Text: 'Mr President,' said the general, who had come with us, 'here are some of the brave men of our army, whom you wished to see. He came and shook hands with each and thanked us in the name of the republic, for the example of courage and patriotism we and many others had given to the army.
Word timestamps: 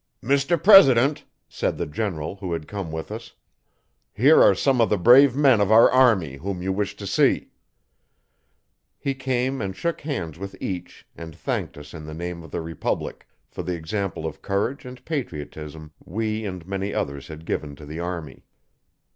'Mr 0.23 0.57
President,' 0.63 1.25
said 1.47 1.77
the 1.77 1.85
general, 1.85 2.37
who 2.37 2.53
had 2.53 2.67
come 2.67 2.91
with 2.91 3.11
us, 3.11 3.33
'here 4.13 4.41
are 4.41 4.55
some 4.55 4.81
of 4.81 4.89
the 4.89 4.97
brave 4.97 5.35
men 5.35 5.61
of 5.61 5.71
our 5.71 5.91
army, 5.91 6.37
whom 6.37 6.59
you 6.63 6.73
wished 6.73 6.97
to 6.97 7.05
see. 7.05 7.51
He 8.97 9.13
came 9.13 9.61
and 9.61 9.75
shook 9.75 10.01
hands 10.01 10.39
with 10.39 10.55
each 10.59 11.05
and 11.15 11.35
thanked 11.35 11.77
us 11.77 11.93
in 11.93 12.05
the 12.07 12.15
name 12.15 12.41
of 12.41 12.49
the 12.49 12.61
republic, 12.61 13.27
for 13.47 13.61
the 13.61 13.75
example 13.75 14.25
of 14.25 14.41
courage 14.41 14.85
and 14.85 15.05
patriotism 15.05 15.91
we 16.03 16.45
and 16.45 16.65
many 16.65 16.95
others 16.95 17.27
had 17.27 17.45
given 17.45 17.75
to 17.75 17.85
the 17.85 17.99
army. 17.99 18.43